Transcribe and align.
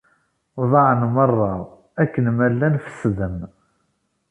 Ḍaɛen 0.71 1.01
merra, 1.13 1.51
akken 2.01 2.25
ma 2.35 2.47
llan 2.53 2.75
fesden. 2.85 3.37